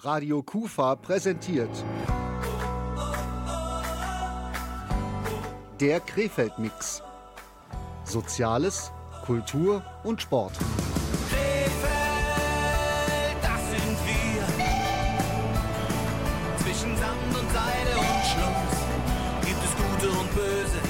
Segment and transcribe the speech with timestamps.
[0.00, 1.70] Radio Kufa präsentiert.
[5.80, 7.02] Der Krefeld-Mix.
[8.04, 8.92] Soziales,
[9.26, 10.52] Kultur und Sport.
[11.28, 11.78] Krefeld,
[13.42, 14.44] das sind wir.
[16.58, 18.78] Zwischen Sand und Seide und Schluss
[19.44, 20.80] gibt es Gute und Böse.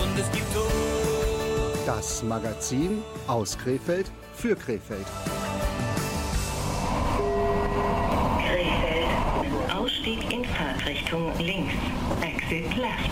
[0.00, 1.84] Und es gibt Tod.
[1.84, 5.04] Das Magazin aus Krefeld für Krefeld.
[5.04, 5.45] Krefeld.
[11.06, 11.74] Fahrtrichtung links.
[12.20, 13.10] Exit left.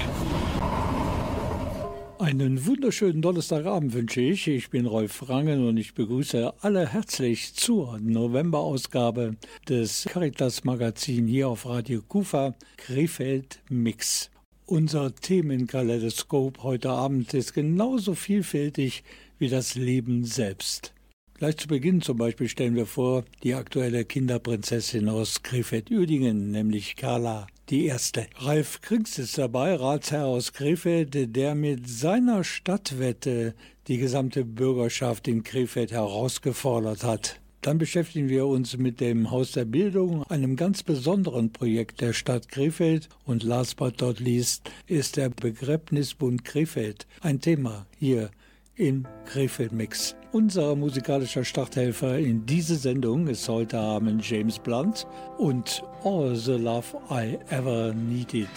[2.19, 4.49] Einen wunderschönen Donnerstagabend wünsche ich.
[4.49, 9.37] Ich bin Rolf Rangen und ich begrüße alle herzlich zur Novemberausgabe
[9.69, 14.31] des Caritas Magazin hier auf Radio Kufa Krefeld Mix.
[14.67, 19.05] Unser Themenkaleidoskop heute Abend ist genauso vielfältig
[19.39, 20.95] wie das Leben selbst.
[21.35, 27.47] Gleich zu Beginn zum Beispiel stellen wir vor die aktuelle Kinderprinzessin aus Krefeld-Uerdingen, nämlich Carla
[27.71, 28.27] die erste.
[28.37, 33.55] Ralf Kriegs ist dabei, Ratsherr aus Krefeld, der mit seiner Stadtwette
[33.89, 37.41] die gesamte Bürgerschaft in Krefeld herausgefordert hat.
[37.65, 42.51] Dann beschäftigen wir uns mit dem Haus der Bildung, einem ganz besonderen Projekt der Stadt
[42.51, 43.09] Krefeld.
[43.25, 48.31] Und last but not least ist der Begräbnisbund Krefeld ein Thema hier
[48.77, 50.17] in Krefeld Mix.
[50.33, 55.07] Unser musikalischer Starthelfer in diese Sendung ist heute Abend James Blunt
[55.39, 58.49] und All the Love I Ever Needed.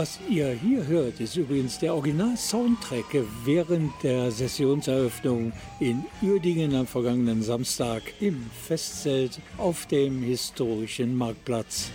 [0.00, 7.42] Was ihr hier hört, ist übrigens der Original-Soundtrack während der Sessionseröffnung in Uerdingen am vergangenen
[7.42, 11.90] Samstag im Festzelt auf dem historischen Marktplatz.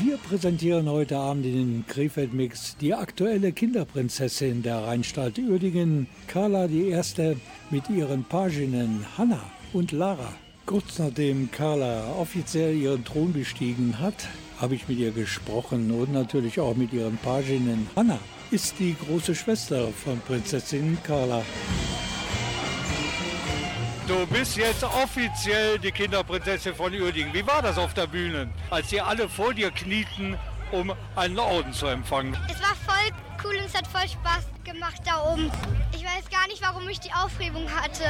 [0.00, 7.36] Wir präsentieren heute Abend in den Krefeld-Mix die aktuelle Kinderprinzessin der Rheinstadt Uerdingen, Carla Erste,
[7.70, 9.42] mit ihren Paginnen Hanna,
[9.72, 10.32] und Lara.
[10.70, 14.28] Kurz nachdem Carla offiziell ihren Thron bestiegen hat,
[14.60, 17.90] habe ich mit ihr gesprochen und natürlich auch mit ihren Paginnen.
[17.96, 18.20] Anna
[18.52, 21.42] ist die große Schwester von Prinzessin Carla.
[24.06, 27.34] Du bist jetzt offiziell die Kinderprinzessin von Uerdingen.
[27.34, 30.38] Wie war das auf der Bühne, als sie alle vor dir knieten,
[30.70, 32.36] um einen Orden zu empfangen?
[32.48, 33.10] Es war voll
[33.42, 35.50] cool und es hat voll Spaß gemacht da oben.
[35.92, 38.04] Ich weiß gar nicht, warum ich die Aufregung hatte.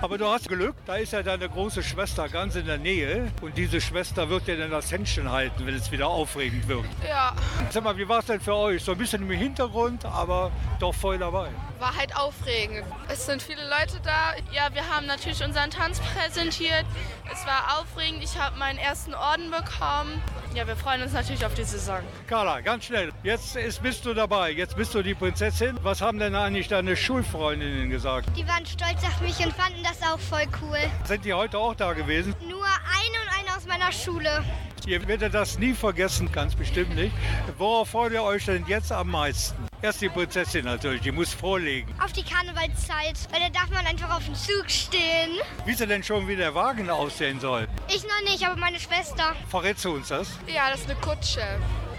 [0.00, 3.32] Aber du hast Glück, da ist ja deine große Schwester ganz in der Nähe.
[3.40, 6.84] Und diese Schwester wird dir dann das Händchen halten, wenn es wieder aufregend wird.
[7.08, 7.34] Ja,
[7.70, 8.82] Sag mal, wie war es denn für euch?
[8.84, 10.50] So ein bisschen im Hintergrund, aber
[10.80, 11.48] doch voll dabei.
[11.78, 12.84] war halt aufregend.
[13.08, 14.34] Es sind viele Leute da.
[14.52, 16.84] Ja, wir haben natürlich unseren Tanz präsentiert.
[17.32, 18.22] Es war aufregend.
[18.22, 20.20] Ich habe meinen ersten Orden bekommen.
[20.54, 21.98] Ja, wir freuen uns natürlich auf die Saison.
[22.28, 23.12] Carla, ganz schnell.
[23.22, 24.50] Jetzt ist, bist du dabei.
[24.50, 25.53] Jetzt bist du die Prinzessin.
[25.82, 28.28] Was haben denn eigentlich deine Schulfreundinnen gesagt?
[28.36, 30.78] Die waren stolz auf mich und fanden das auch voll cool.
[31.04, 32.34] Sind die heute auch da gewesen?
[32.40, 34.42] Nur eine und eine aus meiner Schule.
[34.84, 37.14] Ihr werdet das nie vergessen, ganz bestimmt nicht.
[37.56, 39.56] Worauf freut ihr euch denn jetzt am meisten?
[39.80, 41.94] Erst die Prinzessin natürlich, die muss vorlegen.
[42.04, 45.38] Auf die Karnevalszeit, weil da darf man einfach auf dem Zug stehen.
[45.66, 47.68] Wie sie denn schon wie der Wagen aussehen soll?
[47.86, 49.36] Ich noch nicht, aber meine Schwester.
[49.48, 50.36] Verrätst du uns das?
[50.52, 51.42] Ja, das ist eine Kutsche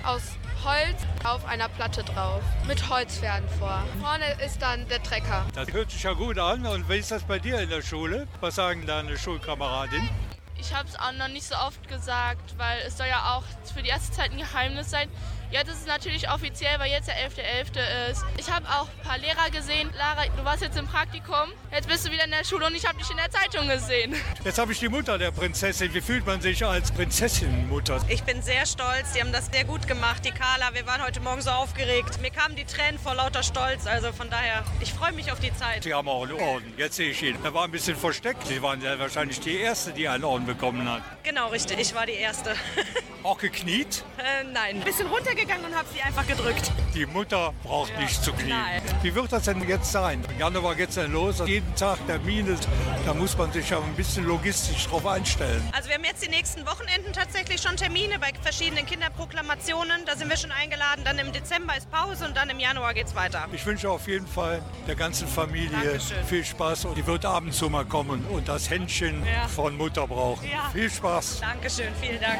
[0.03, 0.23] aus
[0.65, 2.41] Holz auf einer Platte drauf.
[2.67, 3.83] Mit Holzpferden vor.
[4.01, 5.45] Vorne ist dann der Trecker.
[5.53, 6.65] Das hört sich ja gut an.
[6.65, 8.27] Und wie ist das bei dir in der Schule?
[8.41, 10.09] Was sagen deine Schulkameradin?
[10.57, 13.83] Ich habe es auch noch nicht so oft gesagt, weil es soll ja auch für
[13.83, 15.07] die erste Zeit ein Geheimnis sein.
[15.55, 18.11] Jetzt ist es natürlich offiziell, weil jetzt der 11.11.
[18.11, 18.25] ist.
[18.37, 19.89] Ich habe auch ein paar Lehrer gesehen.
[19.97, 21.47] Lara, du warst jetzt im Praktikum.
[21.71, 24.15] Jetzt bist du wieder in der Schule und ich habe dich in der Zeitung gesehen.
[24.43, 25.93] Jetzt habe ich die Mutter der Prinzessin.
[25.93, 28.01] Wie fühlt man sich als Prinzessinmutter?
[28.09, 30.73] Ich bin sehr stolz, die haben das sehr gut gemacht, die Carla.
[30.73, 32.19] Wir waren heute Morgen so aufgeregt.
[32.21, 33.87] Mir kamen die Tränen vor lauter Stolz.
[33.87, 35.83] Also von daher, ich freue mich auf die Zeit.
[35.83, 36.73] Sie haben auch einen Orden.
[36.75, 37.37] Jetzt sehe ich ihn.
[37.45, 38.45] Er war ein bisschen versteckt.
[38.45, 41.01] Sie waren ja wahrscheinlich die Erste, die einen Orden bekommen hat.
[41.23, 41.79] Genau, richtig.
[41.79, 42.55] Ich war die Erste.
[43.23, 44.03] Auch gekniet?
[44.19, 46.71] äh, nein, ein bisschen runtergegangen und habe sie einfach gedrückt.
[46.93, 48.49] Die Mutter braucht nicht zu knien.
[48.49, 48.81] Nein.
[49.01, 50.23] Wie wird das denn jetzt sein?
[50.31, 51.41] Im Januar geht es dann los.
[51.45, 52.57] Jeden Tag Termine.
[53.05, 55.61] Da muss man sich ja ein bisschen logistisch drauf einstellen.
[55.75, 60.05] Also wir haben jetzt die nächsten Wochenenden tatsächlich schon Termine bei verschiedenen Kinderproklamationen.
[60.05, 61.01] Da sind wir schon eingeladen.
[61.03, 63.47] Dann im Dezember ist Pause und dann im Januar geht's weiter.
[63.51, 66.23] Ich wünsche auf jeden Fall der ganzen Familie Dankeschön.
[66.25, 66.85] viel Spaß.
[66.85, 69.47] Und die wird ab und zu mal kommen und das Händchen Ja.
[69.47, 70.45] von Mutter brauchen.
[70.49, 70.69] Ja.
[70.73, 71.41] Viel Spaß.
[71.41, 72.39] Dankeschön, vielen Dank.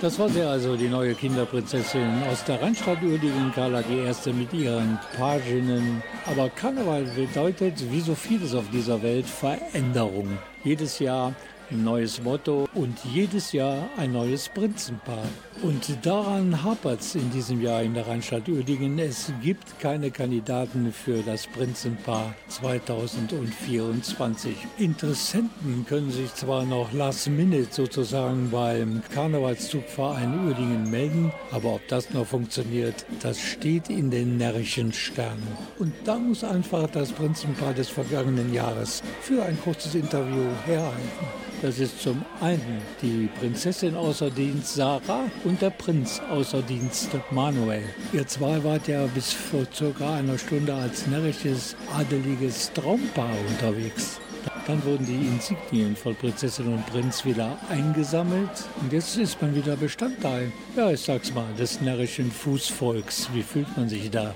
[0.00, 4.52] Das war sie also, die neue Kinderprinzessin aus der Rheinstadt Uerdingen, Carla die erste mit
[4.52, 6.02] ihren Paginnen.
[6.26, 10.36] Aber Karneval bedeutet, wie so vieles auf dieser Welt, Veränderung.
[10.62, 11.34] Jedes Jahr
[11.70, 15.24] ein neues Motto und jedes Jahr ein neues Prinzenpaar.
[15.62, 18.96] Und daran hapert es in diesem Jahr in der Rheinstadt Uerdingen.
[18.98, 24.54] Es gibt keine Kandidaten für das Prinzenpaar 2024.
[24.78, 32.10] Interessenten können sich zwar noch last minute sozusagen beim Karnevalszugverein Uerdingen melden, aber ob das
[32.10, 35.48] noch funktioniert, das steht in den närrischen Sternen.
[35.78, 41.48] Und da muss einfach das Prinzenpaar des vergangenen Jahres für ein kurzes Interview herhalten.
[41.60, 47.82] Das ist zum einen die Prinzessin außer Dienst Sarah und der Prinz außer Dienst Manuel.
[48.12, 54.20] Ihr zwei wart ja bis vor circa einer Stunde als närrisches, adeliges Traumpaar unterwegs.
[54.68, 59.76] Dann wurden die Insignien von Prinzessin und Prinz wieder eingesammelt und jetzt ist man wieder
[59.76, 63.30] Bestandteil, ja ich sag's mal, des närrischen Fußvolks.
[63.32, 64.32] Wie fühlt man sich da?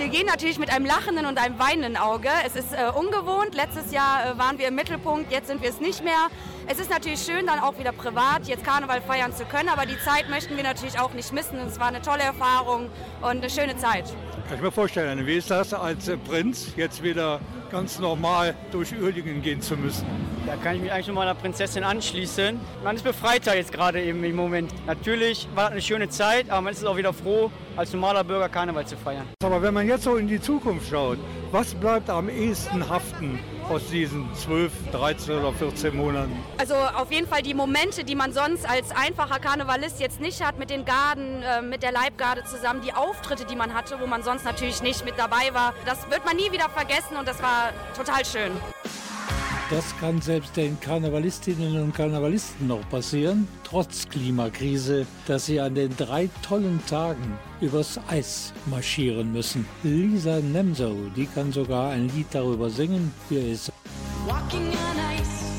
[0.00, 2.30] Wir gehen natürlich mit einem lachenden und einem weinenden Auge.
[2.46, 3.54] Es ist äh, ungewohnt.
[3.54, 6.28] Letztes Jahr äh, waren wir im Mittelpunkt, jetzt sind wir es nicht mehr.
[6.66, 9.98] Es ist natürlich schön, dann auch wieder privat jetzt Karneval feiern zu können, aber die
[9.98, 11.58] Zeit möchten wir natürlich auch nicht missen.
[11.68, 12.88] Es war eine tolle Erfahrung
[13.20, 14.06] und eine schöne Zeit.
[14.48, 17.38] Kann ich mir vorstellen, wie ist das als äh, Prinz, jetzt wieder
[17.70, 20.06] ganz normal durch Uerdingen gehen zu müssen?
[20.50, 22.58] Da kann ich mich eigentlich nur meiner Prinzessin anschließen.
[22.82, 24.72] Man ist befreiter jetzt gerade eben im Moment.
[24.84, 28.48] Natürlich war das eine schöne Zeit, aber man ist auch wieder froh, als normaler Bürger
[28.48, 29.28] Karneval zu feiern.
[29.44, 31.18] Aber wenn man jetzt so in die Zukunft schaut,
[31.52, 33.38] was bleibt am ehesten haften
[33.68, 36.36] aus diesen 12, 13 oder 14 Monaten?
[36.58, 40.58] Also auf jeden Fall die Momente, die man sonst als einfacher Karnevalist jetzt nicht hat,
[40.58, 44.24] mit den Garden, äh, mit der Leibgarde zusammen, die Auftritte, die man hatte, wo man
[44.24, 47.70] sonst natürlich nicht mit dabei war, das wird man nie wieder vergessen und das war
[47.96, 48.50] total schön.
[49.70, 55.96] Das kann selbst den Karnevalistinnen und Karnevalisten noch passieren, trotz Klimakrise, dass sie an den
[55.96, 59.64] drei tollen Tagen übers Eis marschieren müssen.
[59.84, 63.14] Lisa Nemso, die kann sogar ein Lied darüber singen.
[63.28, 63.70] Hier ist
[64.26, 65.49] Walking on ice.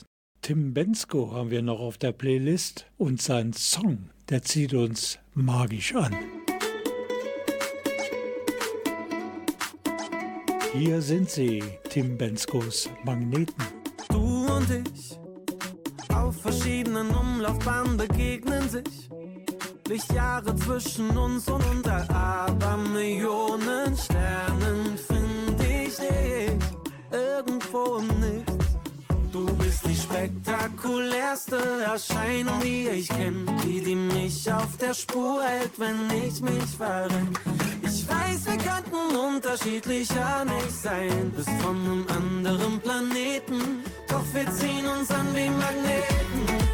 [0.46, 5.92] Tim Bensko haben wir noch auf der Playlist und sein Song, der zieht uns magisch
[5.96, 6.14] an.
[10.72, 13.56] Hier sind sie, Tim Benskos Magneten.
[14.08, 15.18] Du und ich
[16.14, 19.10] Auf verschiedenen Umlaufbahnen begegnen sich
[19.88, 26.56] Lichtjahre zwischen uns und unter Abermillionen Sternen finde ich dich
[27.10, 28.55] irgendwo im Nichts.
[29.36, 35.78] Du bist die spektakulärste Erscheinung, die ich kenne, die, die mich auf der Spur hält,
[35.78, 37.28] wenn ich mich verrenn.
[37.82, 44.86] Ich weiß, wir könnten unterschiedlicher nicht sein, bist von einem anderen Planeten, doch wir ziehen
[44.86, 46.65] uns an wie Magneten.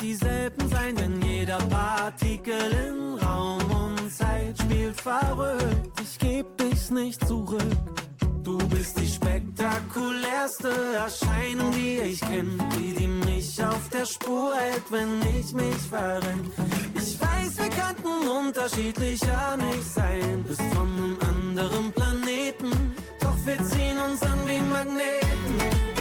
[0.00, 6.00] Dieselben sein, wenn jeder Partikel in Raum und Zeit spielt verrückt.
[6.02, 7.76] Ich geb dich nicht zurück.
[8.42, 14.90] Du bist die spektakulärste Erscheinung, die ich kenn, die, die mich auf der Spur hält,
[14.90, 16.50] wenn ich mich verrenn.
[16.94, 23.98] Ich weiß, wir könnten unterschiedlicher nicht sein, bist von einem anderen Planeten, doch wir ziehen
[23.98, 25.97] uns an wie Magneten.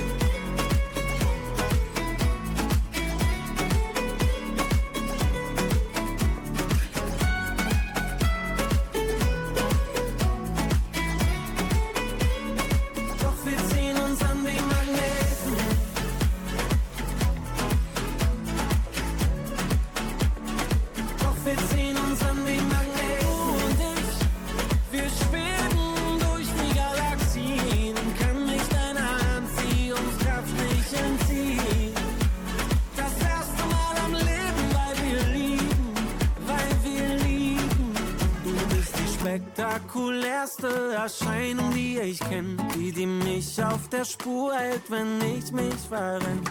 [39.58, 45.74] Spektakulärste Erscheinung, die ich kenn, die, die mich auf der Spur hält, wenn ich mich
[45.89, 46.41] verrenn.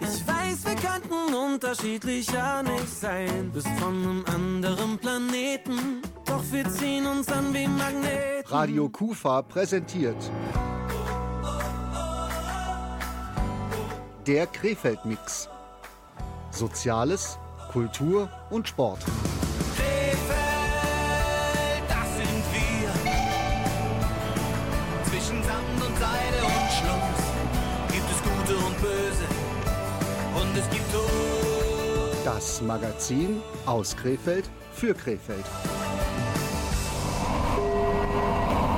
[0.00, 7.06] Ich weiß, wir könnten unterschiedlicher nicht sein, bist von einem anderen Planeten, doch wir ziehen
[7.06, 8.46] uns an wie Magneten.
[8.46, 10.16] Radio Kufa präsentiert
[14.26, 15.50] der Krefeld-Mix.
[16.50, 17.38] Soziales,
[17.70, 19.00] Kultur und Sport.
[32.34, 35.44] Das Magazin aus Krefeld für Krefeld.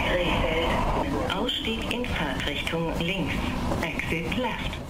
[0.07, 1.35] Krefeld.
[1.35, 3.33] Ausstieg in Fahrtrichtung links.
[3.81, 4.86] Exit left.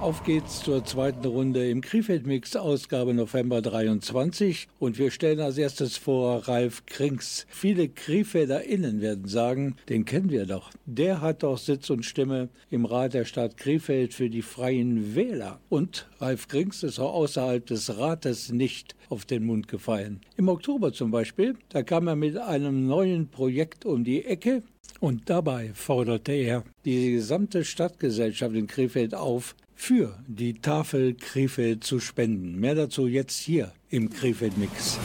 [0.00, 4.66] Auf geht's zur zweiten Runde im Krefeld-Mix, Ausgabe November 23.
[4.78, 7.44] Und wir stellen als erstes vor Ralf Krings.
[7.50, 10.70] Viele KrefelderInnen werden sagen, den kennen wir doch.
[10.86, 15.60] Der hat doch Sitz und Stimme im Rat der Stadt Krefeld für die Freien Wähler.
[15.68, 20.22] Und Ralf Krings ist auch außerhalb des Rates nicht auf den Mund gefallen.
[20.38, 24.62] Im Oktober zum Beispiel, da kam er mit einem neuen Projekt um die Ecke.
[24.98, 32.00] Und dabei forderte er die gesamte Stadtgesellschaft in Krefeld auf, für die Tafel Krefeld zu
[32.00, 32.60] spenden.
[32.60, 34.98] Mehr dazu jetzt hier im Krefeld-Mix.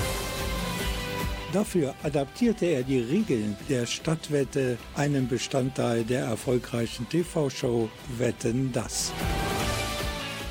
[1.53, 9.13] Dafür adaptierte er die Regeln der Stadtwette, einen Bestandteil der erfolgreichen TV-Show Wetten das.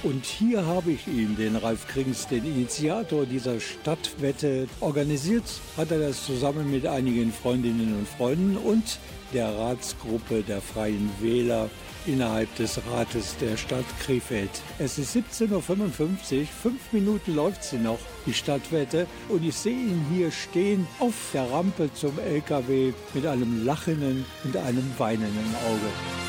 [0.02, 4.68] Und hier habe ich ihn, den Ralf Krings, den Initiator dieser Stadtwette.
[4.80, 5.44] Organisiert
[5.76, 8.98] hat er das zusammen mit einigen Freundinnen und Freunden und
[9.34, 11.68] der Ratsgruppe der Freien Wähler
[12.06, 14.50] innerhalb des Rates der Stadt Krefeld.
[14.78, 20.04] Es ist 17.55 Uhr, fünf Minuten läuft sie noch, die Stadtwette, und ich sehe ihn
[20.12, 26.23] hier stehen auf der Rampe zum LKW mit einem lachenden und einem weinenden Auge.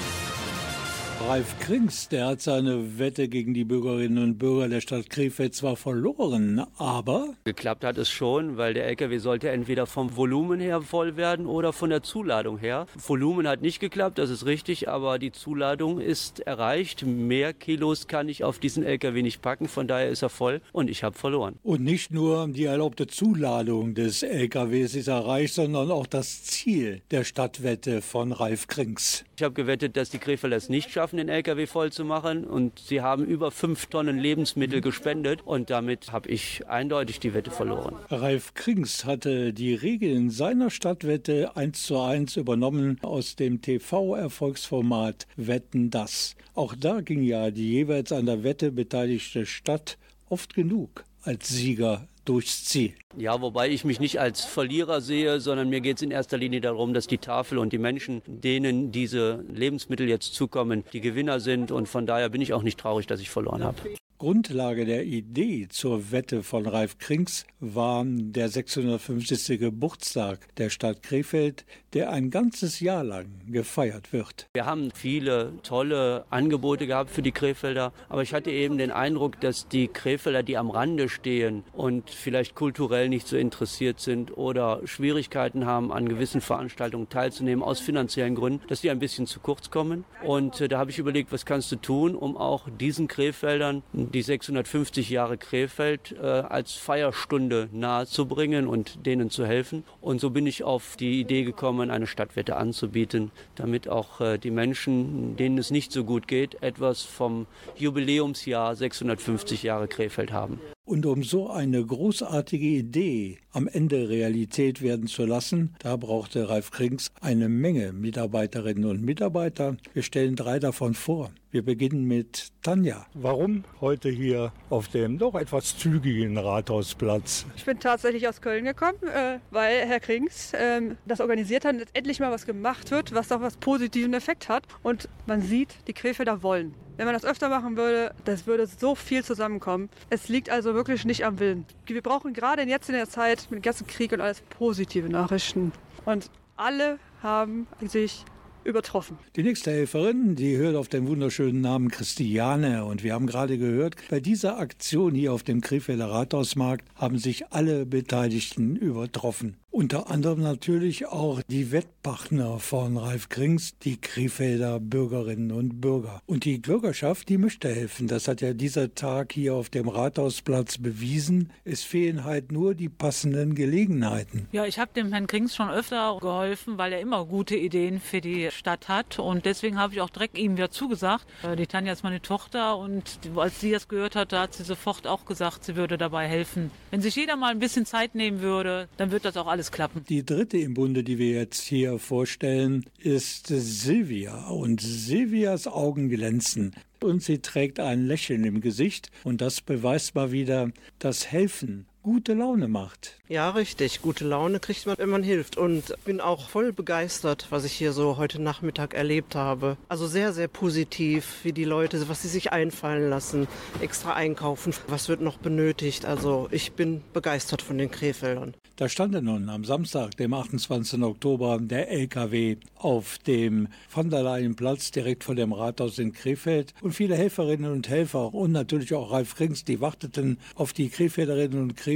[1.27, 5.75] Ralf Krings, der hat seine Wette gegen die Bürgerinnen und Bürger der Stadt Krefeld zwar
[5.75, 11.17] verloren, aber Geklappt hat es schon, weil der LKW sollte entweder vom Volumen her voll
[11.17, 12.85] werden oder von der Zuladung her.
[12.95, 17.03] Volumen hat nicht geklappt, das ist richtig, aber die Zuladung ist erreicht.
[17.03, 20.91] Mehr Kilos kann ich auf diesen LKW nicht packen, von daher ist er voll und
[20.91, 21.55] ich habe verloren.
[21.63, 27.23] Und nicht nur die erlaubte Zuladung des LKWs ist erreicht, sondern auch das Ziel der
[27.23, 29.25] Stadtwette von Ralf Krings.
[29.37, 32.79] Ich habe gewettet, dass die Krefelder es nicht schaffen, den LKW voll zu machen und
[32.79, 37.97] sie haben über fünf Tonnen Lebensmittel gespendet und damit habe ich eindeutig die Wette verloren.
[38.09, 45.89] Ralf Krings hatte die Regeln seiner Stadtwette eins zu eins übernommen aus dem TV-Erfolgsformat Wetten
[45.89, 46.37] das.
[46.53, 49.97] Auch da ging ja die jeweils an der Wette beteiligte Stadt
[50.29, 52.93] oft genug als Sieger durchs Ziel.
[53.17, 56.61] Ja, wobei ich mich nicht als Verlierer sehe, sondern mir geht es in erster Linie
[56.61, 61.71] darum, dass die Tafel und die Menschen, denen diese Lebensmittel jetzt zukommen, die Gewinner sind.
[61.71, 63.77] Und von daher bin ich auch nicht traurig, dass ich verloren habe.
[64.17, 69.59] Grundlage der Idee zur Wette von Ralf Krings war der 650.
[69.59, 74.47] Geburtstag der Stadt Krefeld, der ein ganzes Jahr lang gefeiert wird.
[74.53, 79.41] Wir haben viele tolle Angebote gehabt für die Krefelder, aber ich hatte eben den Eindruck,
[79.41, 84.79] dass die Krefelder, die am Rande stehen und vielleicht kulturell nicht so interessiert sind oder
[84.85, 89.71] Schwierigkeiten haben, an gewissen Veranstaltungen teilzunehmen, aus finanziellen Gründen, dass die ein bisschen zu kurz
[89.71, 90.05] kommen.
[90.23, 94.21] Und äh, da habe ich überlegt, was kannst du tun, um auch diesen Krefeldern die
[94.21, 99.83] 650 Jahre Krefeld äh, als Feierstunde nahezubringen und denen zu helfen.
[100.01, 104.51] Und so bin ich auf die Idee gekommen, eine Stadtwette anzubieten, damit auch äh, die
[104.51, 110.59] Menschen, denen es nicht so gut geht, etwas vom Jubiläumsjahr 650 Jahre Krefeld haben.
[110.87, 116.69] Und um so eine großartige Idee am Ende Realität werden zu lassen, da brauchte Ralf
[116.69, 119.77] Krings eine Menge Mitarbeiterinnen und Mitarbeiter.
[119.93, 121.31] Wir stellen drei davon vor.
[121.49, 123.07] Wir beginnen mit Tanja.
[123.15, 127.47] Warum heute hier auf dem doch etwas zügigen Rathausplatz?
[127.55, 131.87] Ich bin tatsächlich aus Köln gekommen, äh, weil Herr Krings ähm, das organisiert hat, dass
[131.93, 134.67] endlich mal was gemacht wird, was auch was positiven Effekt hat.
[134.83, 136.75] Und man sieht, die Krefelder wollen.
[136.97, 139.89] Wenn man das öfter machen würde, das würde so viel zusammenkommen.
[140.09, 141.65] Es liegt also wirklich nicht am Willen.
[141.85, 145.71] Wir brauchen gerade jetzt in der Zeit mit dem ganzen Krieg und alles positive Nachrichten.
[146.05, 148.23] Und alle haben sich
[148.63, 149.17] übertroffen.
[149.35, 152.85] Die nächste Helferin, die hört auf den wunderschönen Namen Christiane.
[152.85, 157.51] Und wir haben gerade gehört, bei dieser Aktion hier auf dem Krefelder Rathausmarkt haben sich
[157.51, 159.57] alle Beteiligten übertroffen.
[159.75, 166.21] Unter anderem natürlich auch die Wettpartner von Ralf Krings, die Krefelder Bürgerinnen und Bürger.
[166.25, 168.07] Und die Bürgerschaft, die möchte helfen.
[168.07, 171.51] Das hat ja dieser Tag hier auf dem Rathausplatz bewiesen.
[171.65, 174.47] Es fehlen halt nur die passenden Gelegenheiten.
[174.53, 178.21] Ja, ich habe dem Herrn Krings schon öfter geholfen, weil er immer gute Ideen für
[178.21, 179.19] die Stadt hat.
[179.19, 181.25] Und deswegen habe ich auch direkt ihm wieder zugesagt.
[181.43, 185.05] Äh, Die Tanja ist meine Tochter und als sie das gehört hat, hat sie sofort
[185.05, 186.71] auch gesagt, sie würde dabei helfen.
[186.91, 190.03] Wenn sich jeder mal ein bisschen Zeit nehmen würde, dann wird das auch alles klappen.
[190.07, 194.47] Die dritte im Bunde, die wir jetzt hier vorstellen, ist Silvia.
[194.47, 196.75] Und Silvias Augen glänzen.
[197.01, 199.11] Und sie trägt ein Lächeln im Gesicht.
[199.23, 203.17] Und das beweist mal wieder, dass Helfen gute Laune macht.
[203.27, 204.03] Ja, richtig.
[204.03, 205.57] Gute Laune kriegt man, wenn man hilft.
[205.57, 209.75] Und bin auch voll begeistert, was ich hier so heute Nachmittag erlebt habe.
[209.89, 213.47] Also sehr, sehr positiv, wie die Leute, was sie sich einfallen lassen,
[213.81, 214.71] extra einkaufen.
[214.87, 216.05] Was wird noch benötigt?
[216.05, 218.53] Also ich bin begeistert von den Krefeldern.
[218.75, 221.01] Da stand nun am Samstag, dem 28.
[221.01, 226.73] Oktober, der LKW auf dem Van der Leyen Platz direkt vor dem Rathaus in Krefeld.
[226.81, 231.61] Und viele Helferinnen und Helfer und natürlich auch Ralf Krings, die warteten auf die Krefelderinnen
[231.61, 231.94] und Krefelder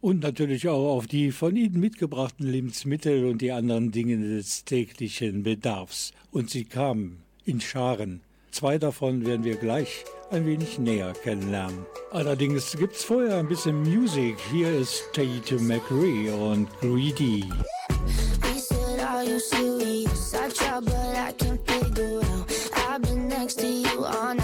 [0.00, 5.42] und natürlich auch auf die von ihnen mitgebrachten Lebensmittel und die anderen Dinge des täglichen
[5.42, 6.12] Bedarfs.
[6.30, 8.20] Und sie kamen in Scharen.
[8.50, 11.86] Zwei davon werden wir gleich ein wenig näher kennenlernen.
[12.12, 14.36] Allerdings gibt's vorher ein bisschen Musik.
[14.52, 17.44] Hier ist Tate McRae und Greedy.
[23.44, 24.43] Next to you all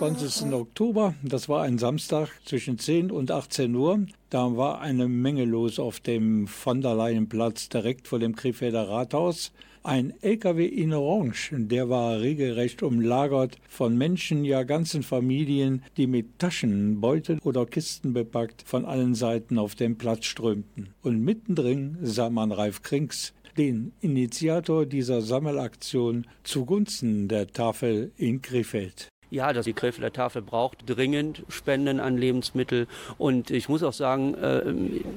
[0.00, 0.54] 28.
[0.54, 4.06] Oktober, das war ein Samstag zwischen 10 und 18 Uhr.
[4.30, 9.52] Da war eine Menge los auf dem von der Leyenplatz direkt vor dem Krefelder Rathaus.
[9.82, 16.38] Ein LKW in Orange, der war regelrecht umlagert von Menschen, ja ganzen Familien, die mit
[16.38, 20.94] Taschen, Beuteln oder Kisten bepackt von allen Seiten auf den Platz strömten.
[21.02, 29.10] Und mittendrin sah man Ralf Krings, den Initiator dieser Sammelaktion zugunsten der Tafel in Krefeld.
[29.32, 32.88] Ja, dass die Krefelder Tafel braucht dringend Spenden an Lebensmittel.
[33.16, 34.72] Und ich muss auch sagen, äh,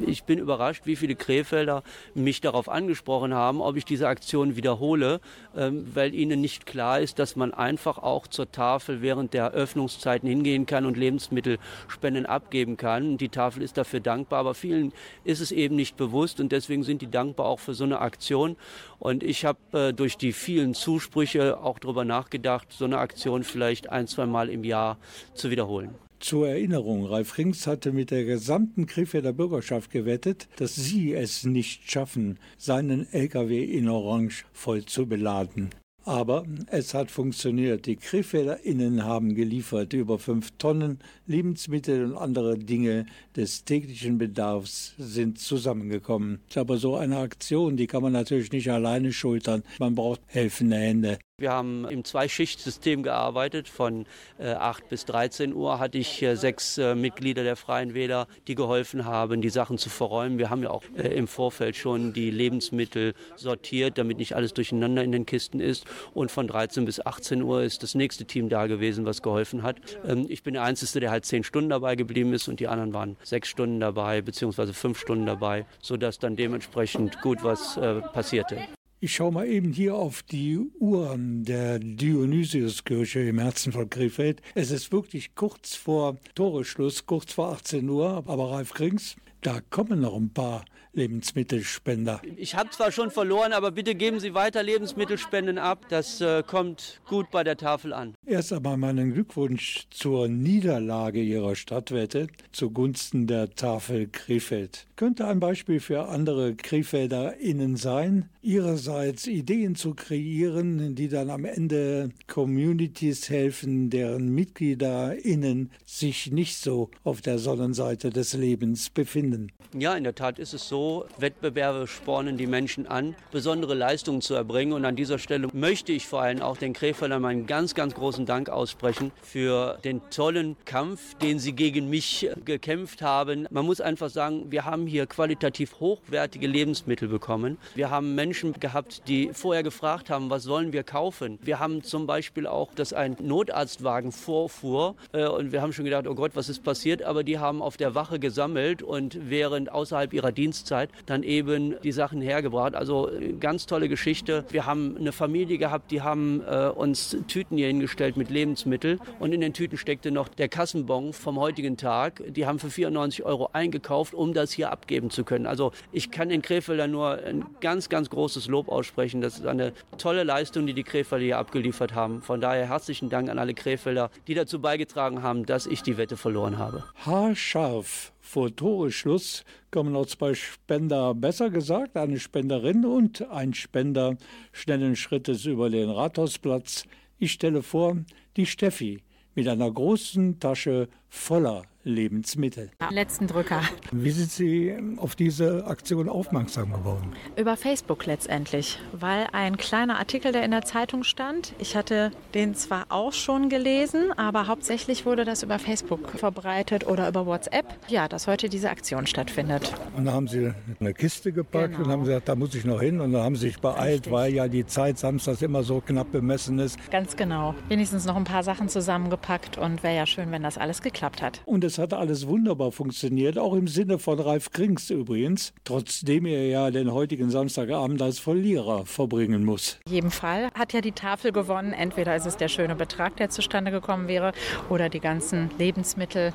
[0.05, 1.81] ich bin überrascht, wie viele Krefelder
[2.13, 5.19] mich darauf angesprochen haben, ob ich diese Aktion wiederhole,
[5.57, 10.29] ähm, weil ihnen nicht klar ist, dass man einfach auch zur Tafel während der Öffnungszeiten
[10.29, 13.17] hingehen kann und Lebensmittelspenden abgeben kann.
[13.17, 17.01] Die Tafel ist dafür dankbar, aber vielen ist es eben nicht bewusst und deswegen sind
[17.01, 18.57] die dankbar auch für so eine Aktion.
[19.03, 23.89] Und ich habe äh, durch die vielen Zusprüche auch darüber nachgedacht, so eine Aktion vielleicht
[23.89, 24.97] ein, zwei Mal im Jahr
[25.33, 25.93] zu wiederholen.
[26.21, 31.91] Zur Erinnerung, Ralf Rings hatte mit der gesamten Krefelder Bürgerschaft gewettet, dass sie es nicht
[31.91, 35.71] schaffen, seinen LKW in Orange voll zu beladen.
[36.05, 37.85] Aber es hat funktioniert.
[37.85, 39.93] Die KrefelderInnen haben geliefert.
[39.93, 46.39] Über fünf Tonnen Lebensmittel und andere Dinge des täglichen Bedarfs sind zusammengekommen.
[46.55, 49.63] Aber so eine Aktion, die kann man natürlich nicht alleine schultern.
[49.79, 51.19] Man braucht helfende Hände.
[51.43, 53.67] Wir haben im Zweischichtsystem gearbeitet.
[53.67, 54.05] Von
[54.39, 58.55] äh, 8 bis 13 Uhr hatte ich äh, sechs äh, Mitglieder der Freien Wähler, die
[58.55, 60.37] geholfen haben, die Sachen zu verräumen.
[60.37, 65.03] Wir haben ja auch äh, im Vorfeld schon die Lebensmittel sortiert, damit nicht alles durcheinander
[65.03, 65.83] in den Kisten ist.
[66.13, 69.81] Und von 13 bis 18 Uhr ist das nächste Team da gewesen, was geholfen hat.
[70.07, 72.93] Ähm, ich bin der Einzige, der halt zehn Stunden dabei geblieben ist und die anderen
[72.93, 78.61] waren sechs Stunden dabei, beziehungsweise fünf Stunden dabei, sodass dann dementsprechend gut was äh, passierte.
[79.03, 84.41] Ich schaue mal eben hier auf die Uhren der Dionysiuskirche im Herzen von Krefeld.
[84.55, 89.99] Es ist wirklich kurz vor Toreschluss, kurz vor 18 Uhr, aber Ralf Krings, da kommen
[89.99, 90.63] noch ein paar
[90.93, 92.21] Lebensmittelspender.
[92.35, 95.85] Ich habe zwar schon verloren, aber bitte geben Sie weiter Lebensmittelspenden ab.
[95.89, 98.13] Das äh, kommt gut bei der Tafel an.
[98.25, 104.85] Erst einmal meinen Glückwunsch zur Niederlage Ihrer Stadtwette zugunsten der Tafel Krefeld.
[104.95, 112.09] Könnte ein Beispiel für andere KrefelderInnen sein, ihrerseits Ideen zu kreieren, die dann am Ende
[112.27, 119.51] Communities helfen, deren MitgliederInnen sich nicht so auf der Sonnenseite des Lebens befinden.
[119.75, 120.82] Ja, in der Tat ist es so,
[121.17, 124.73] Wettbewerbe spornen die Menschen an, besondere Leistungen zu erbringen.
[124.73, 128.25] Und an dieser Stelle möchte ich vor allem auch den Krefeldern meinen ganz, ganz großen
[128.25, 133.47] Dank aussprechen für den tollen Kampf, den sie gegen mich gekämpft haben.
[133.49, 137.57] Man muss einfach sagen, wir haben hier qualitativ hochwertige Lebensmittel bekommen.
[137.75, 141.39] Wir haben Menschen gehabt, die vorher gefragt haben, was sollen wir kaufen.
[141.41, 146.07] Wir haben zum Beispiel auch, dass ein Notarztwagen vorfuhr äh, und wir haben schon gedacht,
[146.07, 147.03] oh Gott, was ist passiert?
[147.03, 150.72] Aber die haben auf der Wache gesammelt und während außerhalb ihrer Dienstzeit
[151.05, 152.75] dann eben die Sachen hergebracht.
[152.75, 154.45] Also äh, ganz tolle Geschichte.
[154.49, 159.33] Wir haben eine Familie gehabt, die haben äh, uns Tüten hier hingestellt mit Lebensmitteln und
[159.33, 162.23] in den Tüten steckte noch der Kassenbon vom heutigen Tag.
[162.27, 165.45] Die haben für 94 Euro eingekauft, um das hier abgeben zu können.
[165.45, 169.21] Also ich kann den Krefelder nur ein ganz, ganz großes Lob aussprechen.
[169.21, 172.21] Das ist eine tolle Leistung, die die Krefelder hier abgeliefert haben.
[172.21, 176.17] Von daher herzlichen Dank an alle Krefelder, die dazu beigetragen haben, dass ich die Wette
[176.17, 176.83] verloren habe.
[177.05, 184.17] Haarscharf vor Toreschluss kommen noch zwei Spender, besser gesagt, eine Spenderin und ein Spender
[184.53, 186.85] schnellen Schrittes über den Rathausplatz.
[187.19, 187.97] Ich stelle vor,
[188.37, 189.03] die Steffi
[189.35, 192.71] mit einer großen Tasche voller Lebensmittel.
[192.89, 193.61] Letzten Drücker.
[193.91, 197.13] Wie sind Sie auf diese Aktion aufmerksam geworden?
[197.35, 202.55] Über Facebook letztendlich, weil ein kleiner Artikel, der in der Zeitung stand, ich hatte den
[202.55, 207.65] zwar auch schon gelesen, aber hauptsächlich wurde das über Facebook verbreitet oder über WhatsApp.
[207.89, 209.73] Ja, dass heute diese Aktion stattfindet.
[209.97, 211.85] Und da haben Sie eine Kiste gepackt genau.
[211.85, 213.01] und haben gesagt, da muss ich noch hin.
[213.01, 214.13] Und dann haben Sie sich beeilt, Richtig.
[214.13, 216.79] weil ja die Zeit samstags immer so knapp bemessen ist.
[216.91, 217.55] Ganz genau.
[217.67, 221.41] Wenigstens noch ein paar Sachen zusammengepackt und wäre ja schön, wenn das alles geklappt hat.
[221.45, 226.47] Und es hat alles wunderbar funktioniert, auch im Sinne von Ralf Krings übrigens, trotzdem er
[226.47, 229.79] ja den heutigen Samstagabend als Verlierer verbringen muss.
[229.85, 231.73] In jedem Fall hat ja die Tafel gewonnen.
[231.73, 234.33] Entweder ist es der schöne Betrag, der zustande gekommen wäre,
[234.69, 236.33] oder die ganzen Lebensmittel.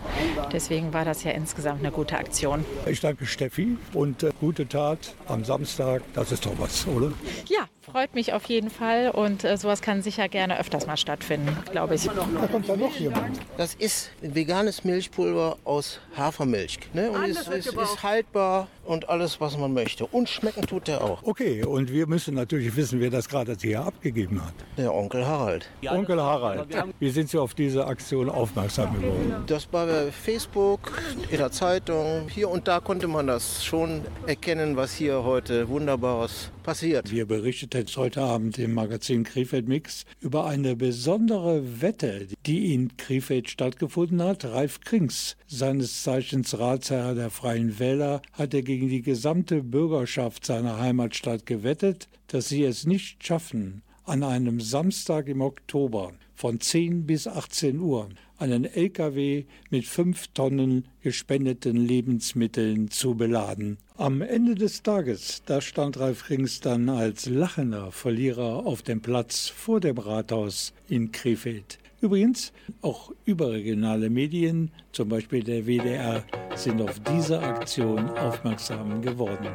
[0.53, 2.65] Deswegen war das ja insgesamt eine gute Aktion.
[2.87, 6.03] Ich danke Steffi und äh, gute Tat am Samstag.
[6.15, 7.13] Das ist doch was, oder?
[7.49, 11.57] Ja, freut mich auf jeden Fall und äh, sowas kann sicher gerne öfters mal stattfinden,
[11.71, 12.05] glaube ich.
[12.05, 13.41] Da kommt da noch jemand.
[13.57, 16.79] Das ist veganes Milchpulver Traubenpulver aus Hafermilch.
[16.93, 17.11] Ne?
[17.11, 17.95] Und ist, gebraucht.
[17.95, 20.07] ist haltbar und alles, was man möchte.
[20.07, 21.23] Und schmecken tut der auch.
[21.23, 24.55] Okay, und wir müssen natürlich wissen, wer das gerade hier abgegeben hat.
[24.77, 25.69] Der Onkel Harald.
[25.89, 26.67] Onkel Harald,
[26.99, 29.45] wie sind Sie auf diese Aktion aufmerksam geworden?
[29.47, 30.93] Das war bei Facebook,
[31.31, 32.29] in der Zeitung.
[32.29, 37.11] Hier und da konnte man das schon erkennen, was hier heute Wunderbares passiert.
[37.11, 42.95] Wir berichtet jetzt heute Abend im Magazin Krefeld Mix über eine besondere Wette, die in
[42.99, 44.45] Krefeld stattgefunden hat.
[44.45, 51.47] Ralf Krings, seines Zeichens Ratsherr der Freien Wähler, hatte gegen die gesamte Bürgerschaft seiner Heimatstadt
[51.47, 57.81] gewettet, dass sie es nicht schaffen, an einem Samstag im Oktober von 10 bis 18
[57.81, 63.79] Uhr einen LKW mit fünf Tonnen gespendeten Lebensmitteln zu beladen.
[63.97, 69.49] Am Ende des Tages, da stand Ralf Rings dann als lachender Verlierer auf dem Platz
[69.49, 71.81] vor dem Rathaus in Krefeld.
[72.01, 76.23] Übrigens, auch überregionale Medien, zum Beispiel der WDR,
[76.55, 79.49] sind auf diese Aktion aufmerksam geworden.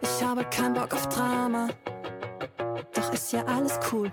[0.00, 1.68] Ich habe keinen Bock auf Drama,
[2.94, 4.12] doch ist ja alles cool.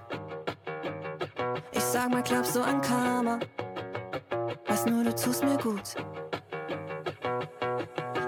[1.83, 3.39] Ich sag mal, glaubst du an Karma?
[4.67, 5.95] Weiß nur, du tust mir gut.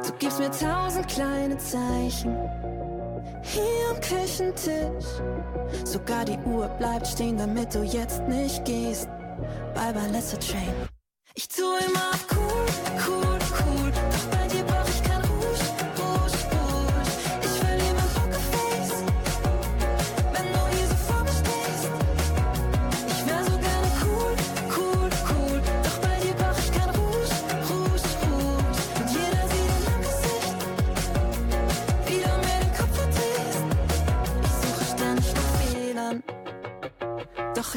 [0.06, 2.36] Du gibst mir tausend kleine Zeichen.
[3.44, 5.06] Hier am Küchentisch.
[5.86, 9.08] Sogar die Uhr bleibt stehen, damit du jetzt nicht gehst.
[9.74, 10.74] Bye bye, let's a train.
[11.34, 12.66] Ich tu immer cool,
[13.08, 13.92] cool, cool.
[13.92, 14.65] Doch bei dir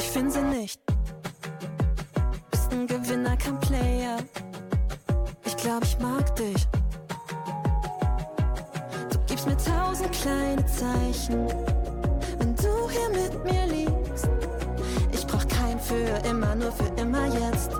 [0.08, 0.80] ich find sie nicht.
[2.50, 4.16] Bist ein Gewinner, kein Player.
[5.44, 6.66] Ich glaub, ich mag dich.
[9.10, 11.46] Du gibst mir tausend kleine Zeichen,
[12.38, 14.28] wenn du hier mit mir liegst.
[15.12, 17.70] Ich brauch kein für immer, nur für immer jetzt.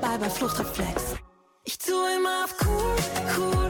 [0.00, 1.16] Bye bye Fluchtreflex.
[1.64, 2.96] Ich tu immer auf cool,
[3.38, 3.68] cool,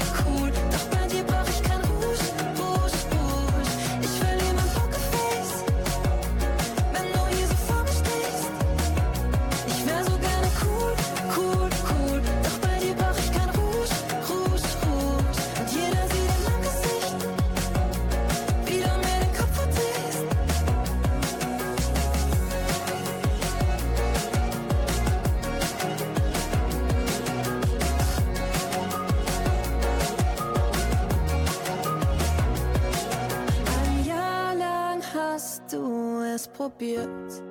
[36.73, 37.43] probiert.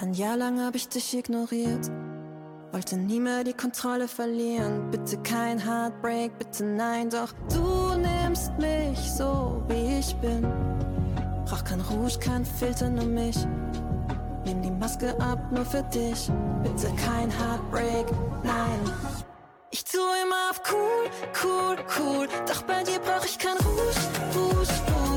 [0.00, 1.90] Ein Jahr lang hab ich dich ignoriert.
[2.72, 4.90] Wollte nie mehr die Kontrolle verlieren.
[4.90, 10.46] Bitte kein Heartbreak, bitte nein, doch du nimmst mich so wie ich bin.
[11.46, 13.36] Brauch kein Rouge, kein Filter, nur mich.
[14.44, 16.30] Nimm die Maske ab, nur für dich.
[16.62, 18.06] Bitte kein Heartbreak,
[18.44, 18.80] nein.
[19.70, 21.10] Ich tu immer auf cool,
[21.42, 22.28] cool, cool.
[22.46, 25.07] Doch bei dir brauch ich kein Rouge, Rouge, Rouge.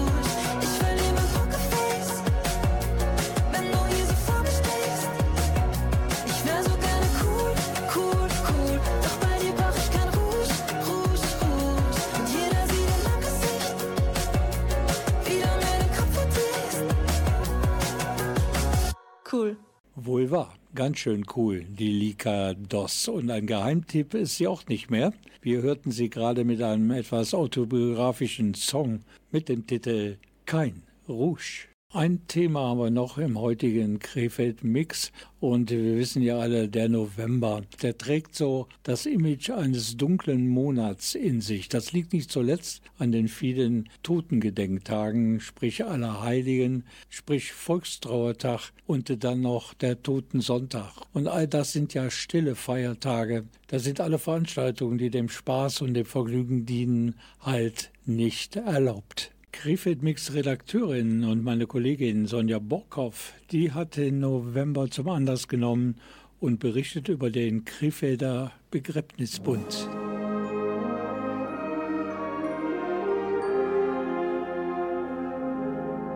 [20.04, 23.08] Wohl wahr, ganz schön cool, die Lika Doss.
[23.08, 25.14] Und ein Geheimtipp ist sie auch nicht mehr.
[25.44, 31.71] Wir hörten sie gerade mit einem etwas autobiografischen Song mit dem Titel Kein Rouge.
[31.94, 35.12] Ein Thema haben wir noch im heutigen Krefeld-Mix
[35.42, 41.16] und wir wissen ja alle, der November, der trägt so das Image eines dunklen Monats
[41.16, 41.68] in sich.
[41.68, 49.74] Das liegt nicht zuletzt an den vielen Totengedenktagen, sprich Allerheiligen, sprich Volkstrauertag und dann noch
[49.74, 50.94] der Totensonntag.
[51.12, 53.44] Und all das sind ja stille Feiertage.
[53.68, 59.34] Da sind alle Veranstaltungen, die dem Spaß und dem Vergnügen dienen, halt nicht erlaubt.
[59.52, 65.98] Krefeld Mix Redakteurin und meine Kollegin Sonja Borkhoff, die hat den November zum Anlass genommen
[66.40, 69.90] und berichtet über den Krefelder Begräbnisbund.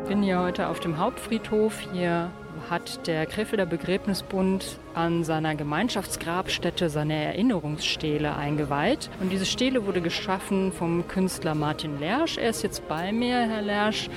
[0.02, 1.80] Ich bin hier heute auf dem Hauptfriedhof.
[1.92, 2.32] Hier
[2.70, 9.10] hat der Krefelder Begräbnisbund an seiner Gemeinschaftsgrabstätte seine Erinnerungsstele eingeweiht.
[9.20, 12.38] Und diese Stele wurde geschaffen vom Künstler Martin Lersch.
[12.38, 14.10] Er ist jetzt bei mir, Herr Lersch.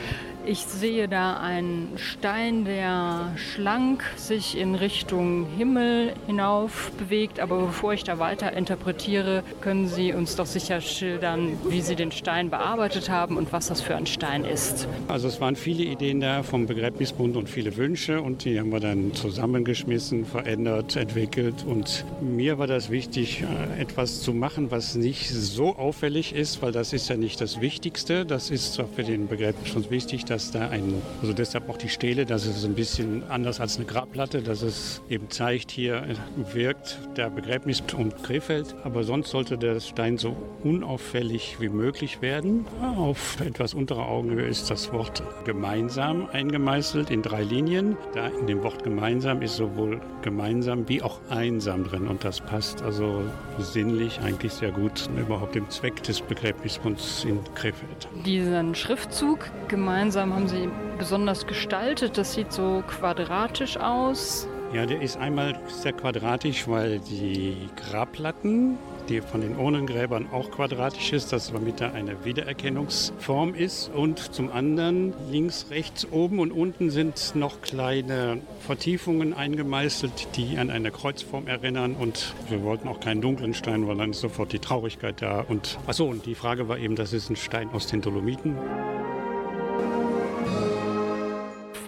[0.50, 7.38] Ich sehe da einen Stein, der schlank sich in Richtung Himmel hinauf bewegt.
[7.38, 12.12] Aber bevor ich da weiter interpretiere, können Sie uns doch sicher schildern, wie Sie den
[12.12, 14.88] Stein bearbeitet haben und was das für ein Stein ist.
[15.06, 18.80] Also es waren viele Ideen da vom Begräbnisbund und viele Wünsche und die haben wir
[18.80, 21.62] dann zusammengeschmissen, verändert, entwickelt.
[21.66, 26.72] Und mir war das wichtig, äh, etwas zu machen, was nicht so auffällig ist, weil
[26.72, 28.24] das ist ja nicht das Wichtigste.
[28.24, 31.88] Das ist zwar für den Begräbnisbund wichtig, dass dass da ein, also deshalb auch die
[31.88, 36.04] Stele, dass es ein bisschen anders als eine Grabplatte, dass es eben zeigt, hier
[36.52, 42.66] wirkt der Begräbnis und Krefeld, aber sonst sollte der Stein so unauffällig wie möglich werden.
[42.96, 47.96] Auf etwas unterer Augenhöhe ist das Wort gemeinsam eingemeißelt in drei Linien.
[48.14, 52.80] Da in dem Wort gemeinsam ist sowohl gemeinsam wie auch einsam drin und das passt
[52.82, 53.24] also
[53.58, 58.08] sinnlich eigentlich sehr gut überhaupt dem Zweck des Begräbnisbunds in Krefeld.
[58.24, 62.18] Diesen Schriftzug gemeinsam haben Sie besonders gestaltet.
[62.18, 64.48] Das sieht so quadratisch aus.
[64.74, 68.76] Ja, der ist einmal sehr quadratisch, weil die Grabplatten,
[69.08, 73.90] die von den Urnengräbern auch quadratisch ist, das damit da eine Wiedererkennungsform ist.
[73.94, 80.68] Und zum anderen links, rechts, oben und unten sind noch kleine Vertiefungen eingemeißelt, die an
[80.68, 81.96] eine Kreuzform erinnern.
[81.98, 85.46] Und wir wollten auch keinen dunklen Stein, weil dann ist sofort die Traurigkeit da.
[85.48, 88.56] Und achso, und die Frage war eben, das ist ein Stein aus den Dolomiten.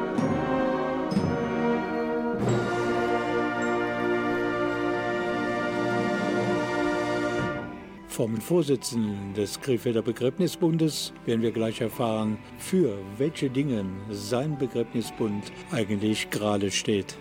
[8.22, 16.30] Vom Vorsitzenden des Krefelder Begräbnisbundes werden wir gleich erfahren, für welche Dinge sein Begräbnisbund eigentlich
[16.30, 17.17] gerade steht.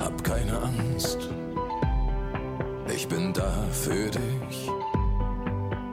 [0.00, 1.30] Hab keine Angst,
[2.92, 4.68] ich bin da für dich.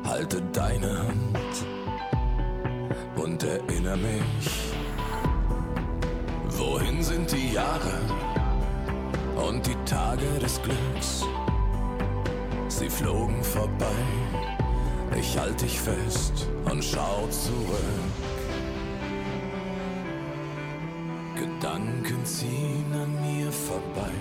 [0.04, 1.66] Halte deine Hand
[3.24, 4.74] und erinnere mich.
[6.58, 8.00] Wohin sind die Jahre
[9.48, 11.24] und die Tage des Glücks?
[12.70, 13.86] Sie flogen vorbei,
[15.18, 18.14] ich halte dich fest und schau zurück.
[21.36, 24.12] Gedanken ziehen an mir vorbei.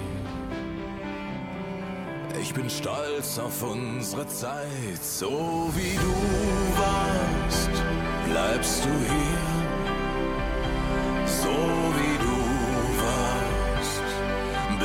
[2.41, 6.15] Ich bin stolz auf unsere Zeit, so wie du
[6.79, 7.71] warst,
[8.31, 9.67] bleibst du hier.
[11.27, 11.57] So
[11.99, 12.37] wie du
[13.03, 14.07] warst,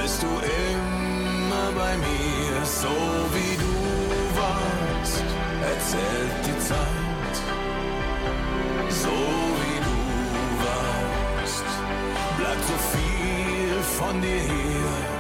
[0.01, 2.89] bist du immer bei mir, so
[3.34, 3.74] wie du
[4.39, 5.24] warst,
[5.64, 7.36] erzählt die Zeit.
[8.89, 9.09] So
[9.62, 9.97] wie du
[10.66, 11.66] warst,
[12.38, 15.11] bleibt so viel von dir hier.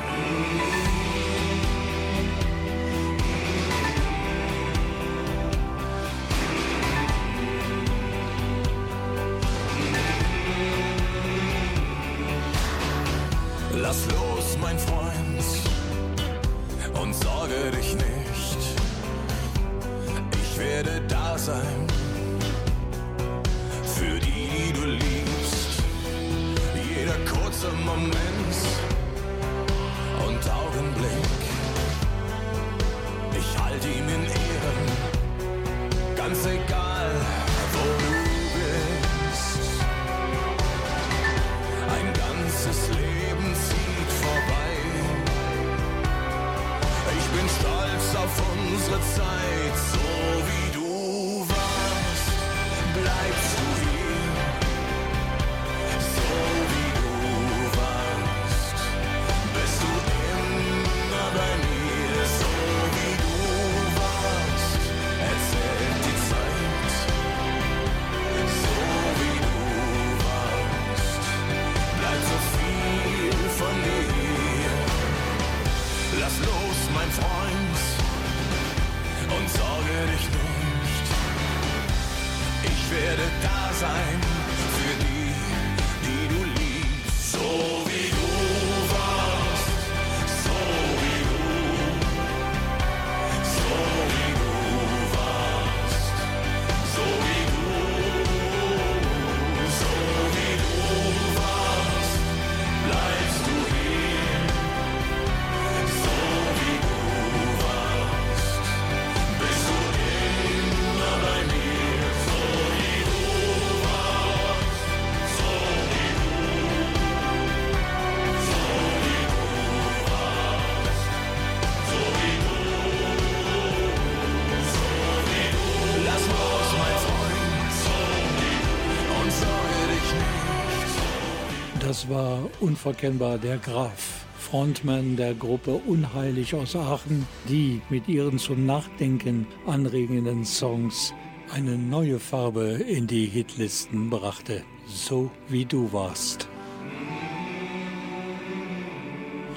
[132.01, 138.65] Das war unverkennbar der Graf, Frontman der Gruppe Unheilig aus Aachen, die mit ihren zum
[138.65, 141.13] Nachdenken anregenden Songs
[141.53, 144.63] eine neue Farbe in die Hitlisten brachte.
[144.87, 146.49] So wie du warst.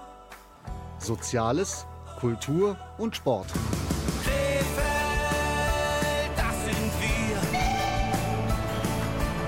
[0.99, 1.86] Soziales,
[2.22, 3.47] Kultur und Sport.
[4.24, 7.41] Krefeld, das sind wir.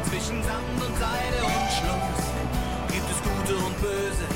[0.03, 2.23] Zwischen Sand und Seide und Schluss
[2.91, 4.27] gibt es Gute und Böse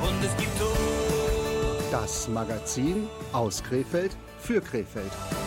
[0.00, 1.90] und es gibt Tod.
[1.90, 5.10] Das Magazin aus Krefeld für Krefeld.
[5.10, 5.41] Krefeld,